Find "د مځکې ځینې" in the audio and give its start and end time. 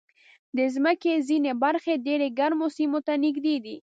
0.55-1.51